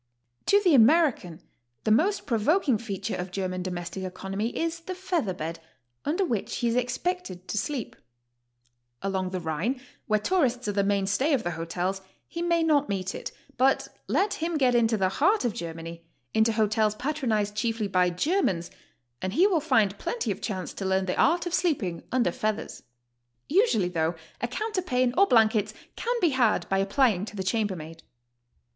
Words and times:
To 0.47 0.59
the 0.59 0.73
American 0.73 1.43
the 1.83 1.91
most 1.91 2.25
provoking 2.25 2.79
feature 2.79 3.15
of 3.15 3.29
German 3.29 3.61
domestic 3.61 4.03
economy 4.03 4.47
is 4.57 4.79
the 4.79 4.95
feather 4.95 5.31
bed, 5.35 5.59
under 6.05 6.25
which 6.25 6.55
he 6.55 6.69
is 6.69 6.75
expected 6.75 7.47
to 7.47 7.55
sleep. 7.55 7.95
Along 9.03 9.29
the 9.29 9.39
Rhine, 9.39 9.79
where 10.07 10.19
tourists 10.19 10.67
are 10.67 10.71
the 10.71 10.83
mainstay 10.83 11.33
of 11.33 11.43
the 11.43 11.51
hotels, 11.51 12.01
he 12.27 12.41
may 12.41 12.63
not 12.63 12.89
meet 12.89 13.13
it, 13.13 13.31
but 13.57 13.89
let 14.07 14.33
him 14.33 14.57
get 14.57 14.73
into 14.73 14.97
the 14.97 15.07
heart 15.09 15.45
of 15.45 15.53
Germany, 15.53 16.03
into 16.33 16.53
hotels 16.53 16.95
patronized 16.95 17.53
chiefly 17.53 17.87
by 17.87 18.09
Germans, 18.09 18.71
and 19.21 19.33
he 19.33 19.45
will 19.45 19.59
find 19.61 19.99
plenty 19.99 20.31
of 20.31 20.41
chance 20.41 20.73
to 20.73 20.83
learn 20.83 21.05
the 21.05 21.15
art 21.21 21.45
of 21.45 21.53
sleeping 21.53 22.01
under 22.11 22.31
feathers. 22.31 22.81
Usually, 23.47 23.87
though, 23.89 24.15
a 24.41 24.47
counterpane 24.47 25.13
or 25.15 25.27
blankets 25.27 25.75
can 25.95 26.15
be 26.21 26.29
had 26.29 26.67
by 26.69 26.83
ai)plying 26.83 27.23
to 27.27 27.35
the 27.35 27.43
chambermaid. 27.43 28.01